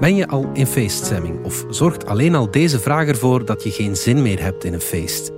[0.00, 3.96] Ben je al in feeststemming of zorgt alleen al deze vraag ervoor dat je geen
[3.96, 5.30] zin meer hebt in een feest?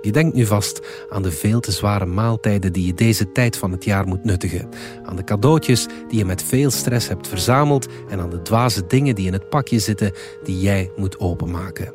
[0.00, 0.80] Je denkt nu vast
[1.10, 4.68] aan de veel te zware maaltijden die je deze tijd van het jaar moet nuttigen,
[5.04, 9.14] aan de cadeautjes die je met veel stress hebt verzameld en aan de dwaze dingen
[9.14, 10.12] die in het pakje zitten
[10.44, 11.86] die jij moet openmaken.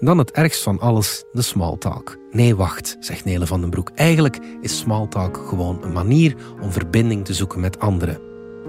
[0.00, 2.16] En dan het ergst van alles, de small talk.
[2.30, 3.90] Nee, wacht, zegt Nele van den Broek.
[3.94, 8.20] Eigenlijk is small talk gewoon een manier om verbinding te zoeken met anderen.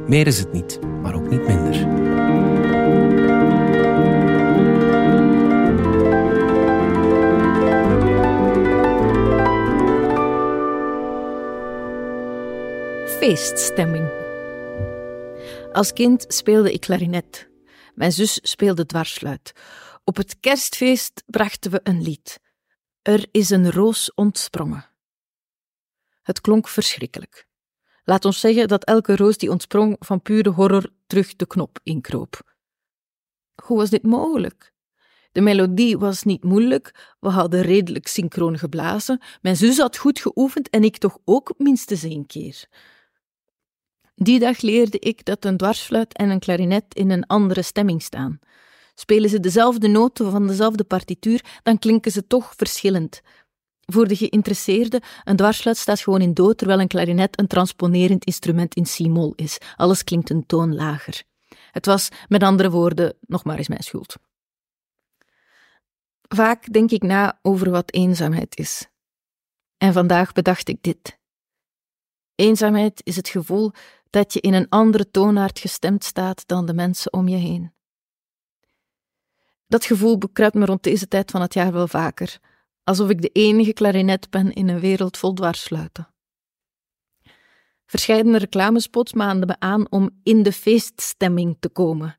[0.07, 1.82] Meer is het niet, maar ook niet minder.
[13.23, 14.09] Feeststemming.
[15.71, 17.49] Als kind speelde ik klarinet.
[17.95, 19.53] Mijn zus speelde dwarsfluit.
[20.03, 22.39] Op het kerstfeest brachten we een lied.
[23.01, 24.85] Er is een roos ontsprongen.
[26.21, 27.47] Het klonk verschrikkelijk.
[28.03, 32.55] Laat ons zeggen dat elke roos die ontsprong van pure horror terug de knop inkroop.
[33.63, 34.73] Hoe was dit mogelijk?
[35.31, 40.69] De melodie was niet moeilijk, we hadden redelijk synchroon geblazen, mijn zus had goed geoefend
[40.69, 42.67] en ik toch ook minstens één keer.
[44.15, 48.39] Die dag leerde ik dat een dwarsfluit en een klarinet in een andere stemming staan.
[48.95, 53.21] Spelen ze dezelfde noten van dezelfde partituur, dan klinken ze toch verschillend.
[53.85, 58.75] Voor de geïnteresseerde, een dwarsfluit staat gewoon in do, terwijl een klarinet een transponerend instrument
[58.75, 59.57] in c-mol is.
[59.75, 61.23] Alles klinkt een toon lager.
[61.71, 64.15] Het was, met andere woorden, nog maar eens mijn schuld.
[66.21, 68.87] Vaak denk ik na over wat eenzaamheid is.
[69.77, 71.17] En vandaag bedacht ik dit.
[72.35, 73.71] Eenzaamheid is het gevoel
[74.13, 77.73] dat je in een andere toonaard gestemd staat dan de mensen om je heen.
[79.67, 82.39] Dat gevoel bekruipt me rond deze tijd van het jaar wel vaker,
[82.83, 86.13] alsof ik de enige klarinet ben in een wereld vol dwarsluiten.
[87.85, 92.17] Verscheidene reclamespots maanden me aan om in de feeststemming te komen,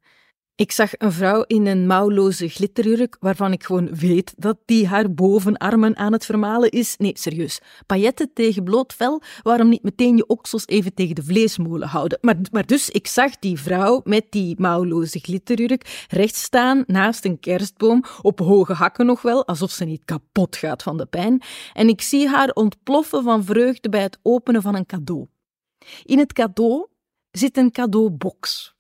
[0.57, 5.15] ik zag een vrouw in een mouwloze glitterjurk, waarvan ik gewoon weet dat die haar
[5.15, 6.97] bovenarmen aan het vermalen is.
[6.97, 7.61] Nee, serieus.
[7.87, 12.19] Pailletten tegen bloot vel, waarom niet meteen je oksels even tegen de vleesmolen houden?
[12.21, 17.41] Maar, maar dus, ik zag die vrouw met die mouwloze glitterjurk recht staan naast een
[17.41, 21.43] kerstboom, op hoge hakken nog wel, alsof ze niet kapot gaat van de pijn.
[21.73, 25.27] En ik zie haar ontploffen van vreugde bij het openen van een cadeau.
[26.03, 26.87] In het cadeau
[27.31, 28.74] zit een cadeaubox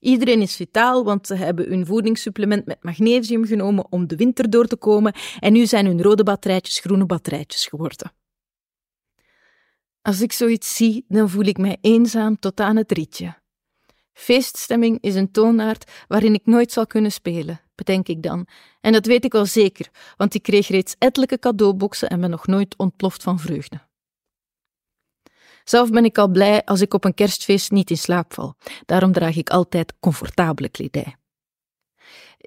[0.00, 4.66] Iedereen is vitaal, want ze hebben hun voedingssupplement met magnesium genomen om de winter door
[4.66, 8.12] te komen en nu zijn hun rode batterijtjes groene batterijtjes geworden.
[10.02, 13.38] Als ik zoiets zie, dan voel ik mij eenzaam tot aan het rietje.
[14.12, 18.46] Feeststemming is een toonaard waarin ik nooit zal kunnen spelen, bedenk ik dan.
[18.80, 22.46] En dat weet ik wel zeker, want ik kreeg reeds ettelijke cadeauboxen en ben nog
[22.46, 23.89] nooit ontploft van vreugde.
[25.64, 28.54] Zelf ben ik al blij als ik op een kerstfeest niet in slaap val.
[28.86, 31.14] Daarom draag ik altijd comfortabele kledij.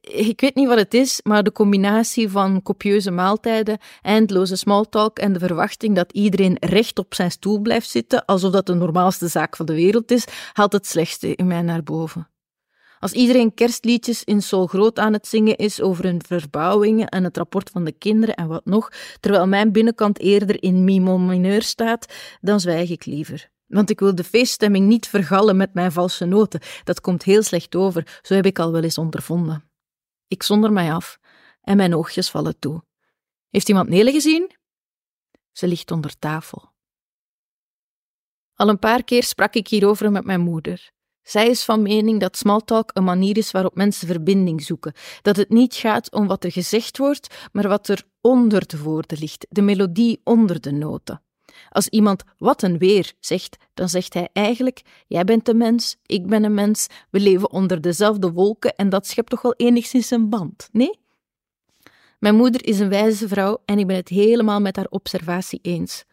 [0.04, 5.34] Ik weet niet wat het is, maar de combinatie van copieuze maaltijden, eindeloze smalltalk en
[5.34, 9.56] de verwachting dat iedereen recht op zijn stoel blijft zitten, alsof dat de normaalste zaak
[9.56, 12.33] van de wereld is, haalt het slechtste in mij naar boven.
[13.04, 17.38] Als iedereen kerstliedjes in Sol Groot aan het zingen is over hun verbouwingen en het
[17.38, 22.14] rapport van de kinderen en wat nog, terwijl mijn binnenkant eerder in mi mineur staat,
[22.42, 23.50] dan zwijg ik liever.
[23.68, 26.62] Want ik wil de feeststemming niet vergallen met mijn valse noten.
[26.84, 29.70] Dat komt heel slecht over, zo heb ik al wel eens ondervonden.
[30.28, 31.20] Ik zonder mij af
[31.62, 32.84] en mijn oogjes vallen toe.
[33.50, 34.56] Heeft iemand Nele gezien?
[35.52, 36.72] Ze ligt onder tafel.
[38.54, 40.92] Al een paar keer sprak ik hierover met mijn moeder.
[41.24, 44.94] Zij is van mening dat smalltalk een manier is waarop mensen verbinding zoeken.
[45.22, 49.18] Dat het niet gaat om wat er gezegd wordt, maar wat er onder de woorden
[49.20, 51.22] ligt, de melodie onder de noten.
[51.70, 56.28] Als iemand wat een weer zegt, dan zegt hij eigenlijk: Jij bent een mens, ik
[56.28, 60.30] ben een mens, we leven onder dezelfde wolken en dat schept toch wel enigszins een
[60.30, 61.00] band, nee?
[62.20, 66.04] Mijn moeder is een wijze vrouw en ik ben het helemaal met haar observatie eens.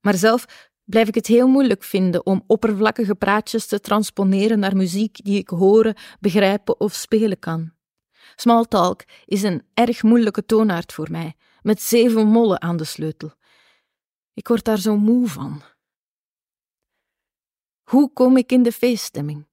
[0.00, 0.46] Maar zelf
[0.86, 5.48] blijf ik het heel moeilijk vinden om oppervlakkige praatjes te transponeren naar muziek die ik
[5.48, 7.72] horen, begrijpen of spelen kan.
[8.36, 13.34] Smalltalk is een erg moeilijke toonaard voor mij, met zeven mollen aan de sleutel.
[14.34, 15.62] Ik word daar zo moe van.
[17.82, 19.46] Hoe kom ik in de feeststemming?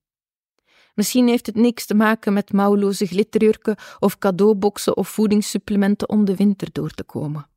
[0.94, 6.36] Misschien heeft het niks te maken met mouwloze glitterjurken of cadeauboxen of voedingssupplementen om de
[6.36, 7.48] winter door te komen.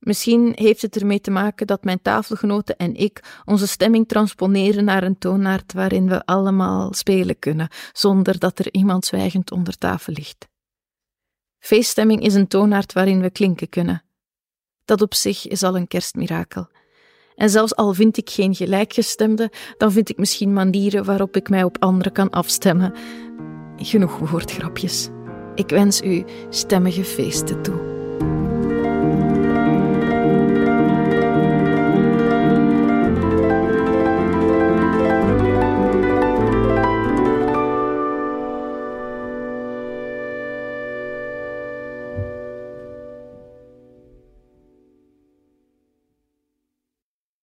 [0.00, 5.02] Misschien heeft het ermee te maken dat mijn tafelgenoten en ik onze stemming transponeren naar
[5.02, 10.48] een toonaard waarin we allemaal spelen kunnen, zonder dat er iemand zwijgend onder tafel ligt.
[11.58, 14.02] Feeststemming is een toonaard waarin we klinken kunnen.
[14.84, 16.68] Dat op zich is al een kerstmirakel.
[17.34, 21.64] En zelfs al vind ik geen gelijkgestemde, dan vind ik misschien manieren waarop ik mij
[21.64, 22.94] op anderen kan afstemmen.
[23.76, 25.08] Genoeg woordgrapjes.
[25.54, 27.89] Ik wens u stemmige feesten toe.